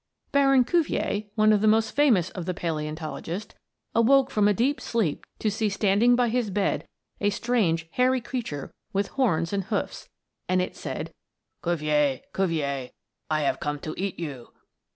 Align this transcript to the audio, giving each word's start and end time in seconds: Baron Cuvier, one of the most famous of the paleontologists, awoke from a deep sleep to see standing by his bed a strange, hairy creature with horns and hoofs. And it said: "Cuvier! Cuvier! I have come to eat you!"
Baron 0.31 0.63
Cuvier, 0.63 1.25
one 1.35 1.53
of 1.53 1.61
the 1.61 1.67
most 1.67 1.91
famous 1.91 2.31
of 2.31 2.47
the 2.47 2.55
paleontologists, 2.55 3.53
awoke 3.93 4.31
from 4.31 4.47
a 4.47 4.51
deep 4.53 4.81
sleep 4.81 5.27
to 5.37 5.51
see 5.51 5.69
standing 5.69 6.15
by 6.15 6.29
his 6.29 6.49
bed 6.49 6.87
a 7.19 7.29
strange, 7.29 7.87
hairy 7.91 8.19
creature 8.19 8.71
with 8.93 9.09
horns 9.09 9.53
and 9.53 9.65
hoofs. 9.65 10.09
And 10.49 10.59
it 10.59 10.75
said: 10.75 11.13
"Cuvier! 11.61 12.21
Cuvier! 12.33 12.89
I 13.29 13.41
have 13.41 13.59
come 13.59 13.77
to 13.81 13.93
eat 13.95 14.17
you!" 14.17 14.47